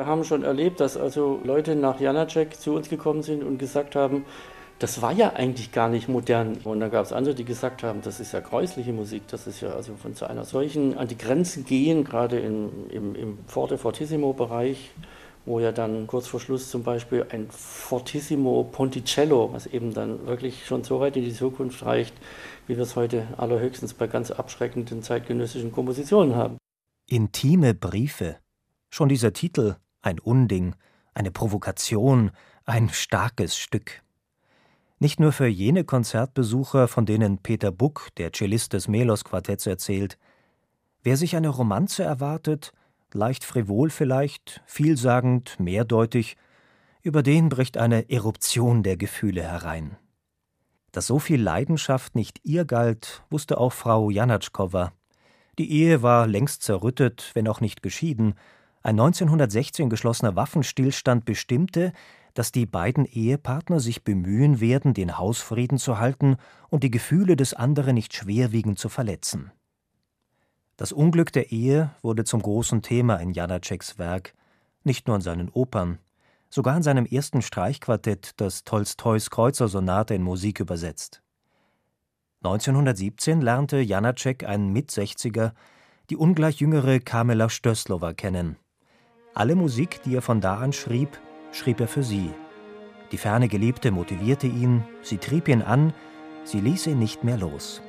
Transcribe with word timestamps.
Wir 0.00 0.06
haben 0.06 0.24
schon 0.24 0.44
erlebt, 0.44 0.80
dass 0.80 0.96
also 0.96 1.42
Leute 1.44 1.76
nach 1.76 2.00
Janacek 2.00 2.58
zu 2.58 2.72
uns 2.72 2.88
gekommen 2.88 3.22
sind 3.22 3.44
und 3.44 3.58
gesagt 3.58 3.94
haben, 3.94 4.24
das 4.78 5.02
war 5.02 5.12
ja 5.12 5.34
eigentlich 5.34 5.72
gar 5.72 5.90
nicht 5.90 6.08
modern. 6.08 6.56
Und 6.64 6.80
dann 6.80 6.90
gab 6.90 7.04
es 7.04 7.12
andere, 7.12 7.34
die 7.34 7.44
gesagt 7.44 7.82
haben, 7.82 8.00
das 8.00 8.18
ist 8.18 8.32
ja 8.32 8.40
gräusliche 8.40 8.94
Musik, 8.94 9.28
das 9.28 9.46
ist 9.46 9.60
ja 9.60 9.74
also 9.74 9.96
von 9.96 10.14
so 10.14 10.24
einer 10.24 10.46
solchen 10.46 10.96
an 10.96 11.06
die 11.06 11.18
Grenzen 11.18 11.66
gehen, 11.66 12.02
gerade 12.04 12.38
in, 12.38 12.88
im, 12.88 13.14
im 13.14 13.38
Forte 13.46 13.76
Fortissimo-Bereich, 13.76 14.90
wo 15.44 15.60
ja 15.60 15.70
dann 15.70 16.06
kurz 16.06 16.28
vor 16.28 16.40
Schluss 16.40 16.70
zum 16.70 16.82
Beispiel 16.82 17.26
ein 17.28 17.48
Fortissimo 17.50 18.70
Ponticello, 18.72 19.50
was 19.52 19.66
eben 19.66 19.92
dann 19.92 20.26
wirklich 20.26 20.64
schon 20.64 20.82
so 20.82 21.00
weit 21.00 21.18
in 21.18 21.24
die 21.24 21.34
Zukunft 21.34 21.84
reicht, 21.84 22.14
wie 22.66 22.76
wir 22.78 22.84
es 22.84 22.96
heute 22.96 23.26
allerhöchstens 23.36 23.92
bei 23.92 24.06
ganz 24.06 24.30
abschreckenden 24.30 25.02
zeitgenössischen 25.02 25.72
Kompositionen 25.72 26.36
haben. 26.36 26.56
Intime 27.06 27.74
Briefe 27.74 28.38
Schon 28.92 29.08
dieser 29.08 29.32
Titel 29.32 29.76
ein 30.02 30.18
Unding, 30.18 30.74
eine 31.14 31.30
Provokation, 31.30 32.30
ein 32.64 32.88
starkes 32.88 33.56
Stück. 33.56 34.02
Nicht 34.98 35.18
nur 35.18 35.32
für 35.32 35.46
jene 35.46 35.84
Konzertbesucher, 35.84 36.86
von 36.86 37.06
denen 37.06 37.38
Peter 37.38 37.72
Buck, 37.72 38.08
der 38.18 38.32
Cellist 38.32 38.74
des 38.74 38.86
Melos-Quartetts, 38.86 39.66
erzählt. 39.66 40.18
Wer 41.02 41.16
sich 41.16 41.36
eine 41.36 41.48
Romanze 41.48 42.04
erwartet, 42.04 42.72
leicht 43.12 43.44
frivol 43.44 43.90
vielleicht, 43.90 44.62
vielsagend, 44.66 45.58
mehrdeutig, 45.58 46.36
über 47.02 47.22
den 47.22 47.48
bricht 47.48 47.78
eine 47.78 48.10
Eruption 48.10 48.82
der 48.82 48.98
Gefühle 48.98 49.42
herein. 49.42 49.96
Dass 50.92 51.06
so 51.06 51.18
viel 51.18 51.40
Leidenschaft 51.40 52.14
nicht 52.14 52.40
ihr 52.44 52.66
galt, 52.66 53.22
wusste 53.30 53.58
auch 53.58 53.72
Frau 53.72 54.10
Janatschkova. 54.10 54.92
Die 55.58 55.72
Ehe 55.72 56.02
war 56.02 56.26
längst 56.26 56.62
zerrüttet, 56.62 57.30
wenn 57.34 57.48
auch 57.48 57.60
nicht 57.60 57.82
geschieden, 57.82 58.34
ein 58.82 58.98
1916 58.98 59.90
geschlossener 59.90 60.36
Waffenstillstand 60.36 61.26
bestimmte, 61.26 61.92
dass 62.32 62.52
die 62.52 62.64
beiden 62.64 63.04
Ehepartner 63.04 63.78
sich 63.78 64.04
bemühen 64.04 64.60
werden, 64.60 64.94
den 64.94 65.18
Hausfrieden 65.18 65.78
zu 65.78 65.98
halten 65.98 66.36
und 66.70 66.82
die 66.82 66.90
Gefühle 66.90 67.36
des 67.36 67.52
anderen 67.52 67.94
nicht 67.94 68.14
schwerwiegend 68.14 68.78
zu 68.78 68.88
verletzen. 68.88 69.52
Das 70.78 70.92
Unglück 70.92 71.30
der 71.32 71.52
Ehe 71.52 71.90
wurde 72.00 72.24
zum 72.24 72.40
großen 72.40 72.80
Thema 72.80 73.16
in 73.16 73.32
Janaceks 73.32 73.98
Werk, 73.98 74.34
nicht 74.82 75.08
nur 75.08 75.16
in 75.16 75.22
seinen 75.22 75.50
Opern, 75.50 75.98
sogar 76.48 76.74
in 76.74 76.82
seinem 76.82 77.04
ersten 77.04 77.42
Streichquartett, 77.42 78.32
das 78.40 78.64
Tolstois 78.64 79.28
Kreuzersonate 79.28 80.14
in 80.14 80.22
Musik 80.22 80.58
übersetzt. 80.58 81.22
1917 82.42 83.42
lernte 83.42 83.80
Janacek, 83.80 84.44
ein 84.44 84.72
Mitsechziger, 84.72 85.52
die 86.08 86.16
ungleich 86.16 86.60
jüngere 86.60 86.98
Kamela 86.98 87.50
Stößlova 87.50 88.14
kennen 88.14 88.56
alle 89.34 89.54
Musik, 89.54 90.02
die 90.02 90.14
er 90.14 90.22
von 90.22 90.40
da 90.40 90.56
an 90.56 90.72
schrieb, 90.72 91.18
schrieb 91.52 91.80
er 91.80 91.88
für 91.88 92.02
sie. 92.02 92.30
Die 93.12 93.18
ferne 93.18 93.48
Geliebte 93.48 93.90
motivierte 93.90 94.46
ihn, 94.46 94.84
sie 95.02 95.18
trieb 95.18 95.48
ihn 95.48 95.62
an, 95.62 95.92
sie 96.44 96.60
ließ 96.60 96.86
ihn 96.88 96.98
nicht 96.98 97.24
mehr 97.24 97.36
los. 97.36 97.82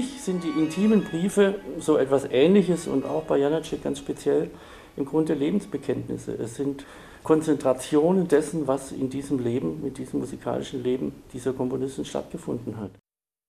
Mich 0.00 0.22
sind 0.22 0.44
die 0.44 0.48
intimen 0.48 1.04
Briefe 1.04 1.60
so 1.78 1.98
etwas 1.98 2.24
Ähnliches 2.24 2.86
und 2.86 3.04
auch 3.04 3.24
bei 3.24 3.36
Janacek 3.36 3.82
ganz 3.84 3.98
speziell 3.98 4.50
im 4.96 5.04
Grunde 5.04 5.34
Lebensbekenntnisse. 5.34 6.32
Es 6.32 6.54
sind 6.54 6.86
Konzentrationen 7.22 8.26
dessen, 8.26 8.66
was 8.66 8.92
in 8.92 9.10
diesem 9.10 9.38
Leben, 9.38 9.82
mit 9.82 9.98
diesem 9.98 10.20
musikalischen 10.20 10.82
Leben 10.82 11.12
dieser 11.34 11.52
Komponisten 11.52 12.06
stattgefunden 12.06 12.78
hat. 12.78 12.92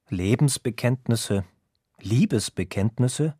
Lebensbekenntnisse, 0.09 1.45
Liebesbekenntnisse? 2.01 3.35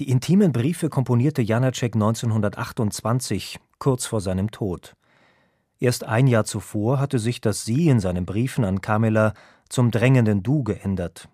Die 0.00 0.10
intimen 0.10 0.50
Briefe 0.50 0.88
komponierte 0.88 1.42
Janacek 1.42 1.94
1928, 1.94 3.60
kurz 3.78 4.06
vor 4.06 4.20
seinem 4.20 4.50
Tod. 4.50 4.94
Erst 5.78 6.02
ein 6.02 6.26
Jahr 6.26 6.44
zuvor 6.44 6.98
hatte 6.98 7.20
sich 7.20 7.40
das 7.40 7.64
Sie 7.64 7.88
in 7.88 8.00
seinen 8.00 8.26
Briefen 8.26 8.64
an 8.64 8.80
Kamela 8.80 9.34
zum 9.68 9.92
drängenden 9.92 10.42
Du 10.42 10.64
geändert. 10.64 11.28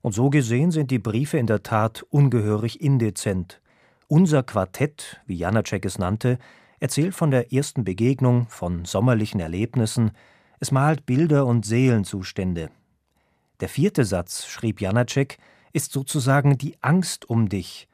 Und 0.00 0.12
so 0.12 0.30
gesehen 0.30 0.70
sind 0.70 0.90
die 0.90 0.98
Briefe 0.98 1.38
in 1.38 1.46
der 1.46 1.62
Tat 1.62 2.04
ungehörig 2.10 2.80
indezent. 2.80 3.60
Unser 4.06 4.42
Quartett, 4.42 5.20
wie 5.26 5.36
Janacek 5.36 5.84
es 5.84 5.98
nannte, 5.98 6.38
erzählt 6.80 7.14
von 7.14 7.30
der 7.30 7.52
ersten 7.52 7.84
Begegnung, 7.84 8.46
von 8.48 8.84
sommerlichen 8.84 9.40
Erlebnissen, 9.40 10.12
es 10.60 10.70
malt 10.70 11.06
Bilder 11.06 11.46
und 11.46 11.66
Seelenzustände. 11.66 12.70
Der 13.60 13.68
vierte 13.68 14.04
Satz, 14.04 14.46
schrieb 14.46 14.80
Janacek, 14.80 15.38
ist 15.72 15.92
sozusagen 15.92 16.58
die 16.58 16.76
Angst 16.80 17.28
um 17.28 17.48
dich. 17.48 17.88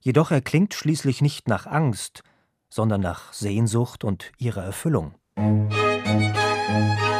Jedoch 0.00 0.30
er 0.30 0.40
klingt 0.40 0.72
schließlich 0.72 1.20
nicht 1.20 1.48
nach 1.48 1.66
Angst, 1.66 2.22
sondern 2.68 3.00
nach 3.00 3.32
Sehnsucht 3.32 4.04
und 4.04 4.32
ihrer 4.38 4.62
Erfüllung. 4.62 5.14
Musik 5.36 7.19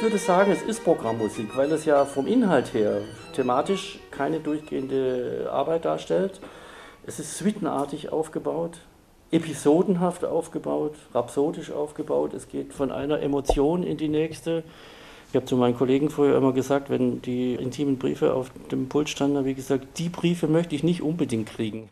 Ich 0.00 0.04
würde 0.04 0.16
sagen, 0.16 0.50
es 0.50 0.62
ist 0.62 0.82
Programmmusik, 0.82 1.54
weil 1.58 1.70
es 1.72 1.84
ja 1.84 2.06
vom 2.06 2.26
Inhalt 2.26 2.72
her 2.72 3.02
thematisch 3.34 3.98
keine 4.10 4.40
durchgehende 4.40 5.50
Arbeit 5.52 5.84
darstellt. 5.84 6.40
Es 7.06 7.20
ist 7.20 7.36
suitenartig 7.36 8.10
aufgebaut, 8.10 8.78
episodenhaft 9.30 10.24
aufgebaut, 10.24 10.94
rhapsodisch 11.12 11.70
aufgebaut. 11.70 12.32
Es 12.32 12.48
geht 12.48 12.72
von 12.72 12.90
einer 12.90 13.20
Emotion 13.20 13.82
in 13.82 13.98
die 13.98 14.08
nächste. 14.08 14.64
Ich 15.28 15.36
habe 15.36 15.44
zu 15.44 15.58
meinen 15.58 15.76
Kollegen 15.76 16.08
früher 16.08 16.34
immer 16.34 16.54
gesagt, 16.54 16.88
wenn 16.88 17.20
die 17.20 17.56
intimen 17.56 17.98
Briefe 17.98 18.32
auf 18.32 18.50
dem 18.72 18.88
Pult 18.88 19.10
standen, 19.10 19.44
wie 19.44 19.52
gesagt, 19.52 19.98
die 19.98 20.08
Briefe 20.08 20.48
möchte 20.48 20.74
ich 20.74 20.82
nicht 20.82 21.02
unbedingt 21.02 21.50
kriegen. 21.50 21.90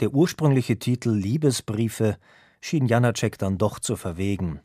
Der 0.00 0.12
ursprüngliche 0.12 0.80
Titel 0.80 1.10
Liebesbriefe 1.10 2.16
schien 2.60 2.86
Janacek 2.86 3.38
dann 3.38 3.58
doch 3.58 3.78
zu 3.78 3.94
verwegen. 3.94 4.60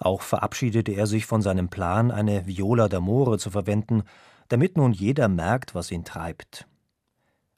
Auch 0.00 0.22
verabschiedete 0.22 0.92
er 0.92 1.06
sich 1.06 1.26
von 1.26 1.42
seinem 1.42 1.68
Plan, 1.68 2.10
eine 2.10 2.46
Viola 2.46 2.86
d'amore 2.86 3.38
zu 3.38 3.50
verwenden, 3.50 4.02
damit 4.48 4.76
nun 4.76 4.92
jeder 4.92 5.28
merkt, 5.28 5.74
was 5.74 5.92
ihn 5.92 6.04
treibt. 6.04 6.66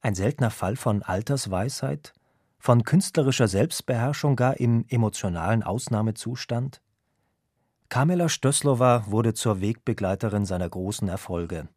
Ein 0.03 0.16
seltener 0.16 0.50
Fall 0.50 0.75
von 0.75 1.02
Altersweisheit, 1.02 2.12
von 2.58 2.82
künstlerischer 2.82 3.47
Selbstbeherrschung 3.47 4.34
gar 4.34 4.58
im 4.58 4.84
emotionalen 4.88 5.62
Ausnahmezustand? 5.62 6.82
Kamela 7.88 8.28
Stößlova 8.28 9.05
wurde 9.06 9.34
zur 9.34 9.61
Wegbegleiterin 9.61 10.44
seiner 10.44 10.69
großen 10.69 11.08
Erfolge. 11.08 11.69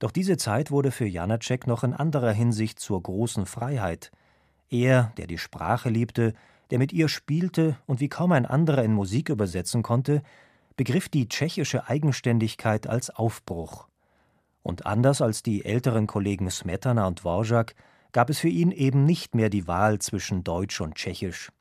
Doch 0.00 0.10
diese 0.10 0.36
Zeit 0.36 0.72
wurde 0.72 0.90
für 0.90 1.06
Janacek 1.06 1.68
noch 1.68 1.84
in 1.84 1.94
anderer 1.94 2.32
Hinsicht 2.32 2.80
zur 2.80 3.00
großen 3.00 3.46
Freiheit. 3.46 4.10
Er, 4.70 5.12
der 5.18 5.28
die 5.28 5.38
Sprache 5.38 5.88
liebte, 5.88 6.34
der 6.74 6.80
mit 6.80 6.92
ihr 6.92 7.08
spielte 7.08 7.78
und 7.86 8.00
wie 8.00 8.08
kaum 8.08 8.32
ein 8.32 8.46
anderer 8.46 8.82
in 8.82 8.92
Musik 8.92 9.28
übersetzen 9.28 9.84
konnte, 9.84 10.24
begriff 10.76 11.08
die 11.08 11.28
tschechische 11.28 11.88
Eigenständigkeit 11.88 12.88
als 12.88 13.10
Aufbruch. 13.10 13.86
Und 14.64 14.84
anders 14.84 15.22
als 15.22 15.44
die 15.44 15.64
älteren 15.64 16.08
Kollegen 16.08 16.50
Smetana 16.50 17.06
und 17.06 17.20
Dvorak 17.20 17.76
gab 18.10 18.28
es 18.28 18.40
für 18.40 18.48
ihn 18.48 18.72
eben 18.72 19.04
nicht 19.04 19.36
mehr 19.36 19.50
die 19.50 19.68
Wahl 19.68 20.00
zwischen 20.00 20.42
Deutsch 20.42 20.80
und 20.80 20.96
Tschechisch. 20.96 21.52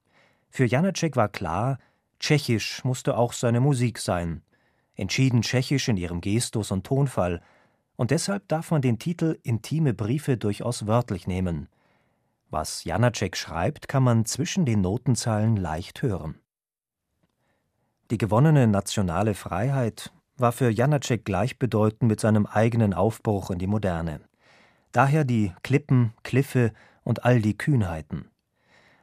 Für 0.50 0.66
Janacek 0.66 1.16
war 1.16 1.30
klar, 1.30 1.78
Tschechisch 2.20 2.84
musste 2.84 3.16
auch 3.16 3.34
seine 3.34 3.60
Musik 3.60 4.00
sein, 4.00 4.42
entschieden 4.96 5.44
tschechisch 5.44 5.90
in 5.90 5.98
ihrem 5.98 6.22
Gestus 6.22 6.72
und 6.72 6.88
Tonfall, 6.88 7.44
und 7.98 8.10
deshalb 8.10 8.48
darf 8.48 8.72
man 8.72 8.82
den 8.82 8.98
Titel 8.98 9.38
Intime 9.44 9.94
Briefe 9.94 10.38
durchaus 10.38 10.88
wörtlich 10.88 11.28
nehmen. 11.28 11.70
Was 12.54 12.84
Janacek 12.84 13.36
schreibt, 13.36 13.88
kann 13.88 14.04
man 14.04 14.26
zwischen 14.26 14.64
den 14.64 14.82
Notenzeilen 14.82 15.58
leicht 15.58 16.04
hören 16.04 16.36
Die 18.12 18.20
gewonnene 18.20 18.68
nationale 18.68 19.34
Freiheit 19.34 20.14
war 20.38 20.52
für 20.52 20.70
Janacek 20.70 21.26
gleichbedeutend 21.26 22.04
mit 22.04 22.20
seinem 22.20 22.46
eigenen 22.46 22.94
Aufbruch 22.94 23.50
in 23.50 23.58
die 23.58 23.66
Moderne. 23.66 24.22
Daher 24.92 25.24
die 25.24 25.52
Klippen, 25.64 26.14
Kliffe 26.22 26.74
und 27.04 27.26
all 27.26 27.42
die 27.42 27.58
Kühnheiten. 27.58 28.30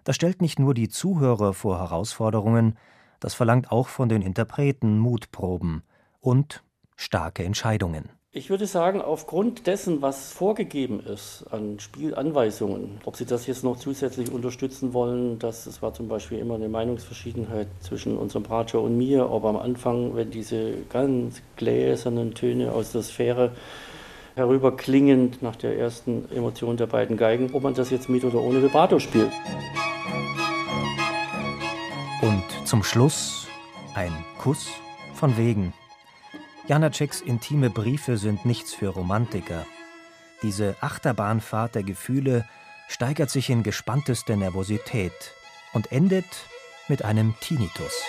Das 0.04 0.14
stellt 0.14 0.40
nicht 0.40 0.60
nur 0.60 0.72
die 0.72 0.88
Zuhörer 0.88 1.52
vor 1.52 1.80
Herausforderungen, 1.80 2.78
das 3.18 3.34
verlangt 3.34 3.72
auch 3.72 3.88
von 3.88 4.08
den 4.08 4.22
Interpreten 4.22 4.96
Mutproben 5.00 5.82
und 6.20 6.62
starke 6.94 7.42
Entscheidungen. 7.42 8.10
Ich 8.32 8.48
würde 8.48 8.66
sagen, 8.66 9.02
aufgrund 9.02 9.66
dessen, 9.66 10.02
was 10.02 10.32
vorgegeben 10.32 11.00
ist 11.00 11.44
an 11.50 11.80
Spielanweisungen, 11.80 13.00
ob 13.04 13.16
Sie 13.16 13.24
das 13.24 13.48
jetzt 13.48 13.64
noch 13.64 13.76
zusätzlich 13.76 14.30
unterstützen 14.30 14.92
wollen, 14.94 15.40
das, 15.40 15.64
das 15.64 15.82
war 15.82 15.94
zum 15.94 16.06
Beispiel 16.06 16.38
immer 16.38 16.54
eine 16.54 16.68
Meinungsverschiedenheit 16.68 17.66
zwischen 17.80 18.16
unserem 18.16 18.44
Bratscher 18.44 18.80
und 18.82 18.96
mir, 18.96 19.28
ob 19.28 19.44
am 19.44 19.56
Anfang, 19.56 20.14
wenn 20.14 20.30
diese 20.30 20.74
ganz 20.90 21.42
gläsernen 21.56 22.32
Töne 22.34 22.70
aus 22.70 22.92
der 22.92 23.02
Sphäre 23.02 23.50
herüberklingend 24.36 25.42
nach 25.42 25.56
der 25.56 25.76
ersten 25.76 26.30
Emotion 26.30 26.76
der 26.76 26.86
beiden 26.86 27.16
Geigen, 27.16 27.50
ob 27.52 27.64
man 27.64 27.74
das 27.74 27.90
jetzt 27.90 28.08
mit 28.08 28.22
oder 28.22 28.40
ohne 28.40 28.62
Vibrato 28.62 29.00
spielt. 29.00 29.32
Und 32.22 32.44
zum 32.64 32.84
Schluss 32.84 33.48
ein 33.96 34.12
Kuss 34.38 34.68
von 35.14 35.36
wegen. 35.36 35.74
Janaceks 36.70 37.20
intime 37.20 37.68
Briefe 37.68 38.16
sind 38.16 38.44
nichts 38.44 38.72
für 38.72 38.90
Romantiker. 38.90 39.66
Diese 40.40 40.76
Achterbahnfahrt 40.80 41.74
der 41.74 41.82
Gefühle 41.82 42.46
steigert 42.86 43.28
sich 43.28 43.50
in 43.50 43.64
gespannteste 43.64 44.36
Nervosität 44.36 45.34
und 45.72 45.90
endet 45.90 46.46
mit 46.86 47.04
einem 47.04 47.34
Tinnitus. 47.40 48.04